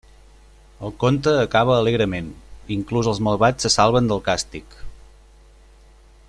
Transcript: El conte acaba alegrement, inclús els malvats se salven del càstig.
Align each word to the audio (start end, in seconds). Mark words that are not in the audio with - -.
El 0.87 0.93
conte 1.03 1.33
acaba 1.41 1.75
alegrement, 1.81 2.31
inclús 2.77 3.11
els 3.13 3.21
malvats 3.29 3.67
se 3.69 3.73
salven 3.75 4.09
del 4.13 4.25
càstig. 4.31 4.75